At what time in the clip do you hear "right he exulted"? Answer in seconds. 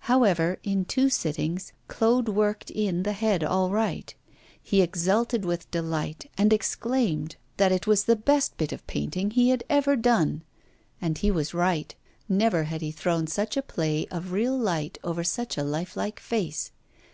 3.70-5.46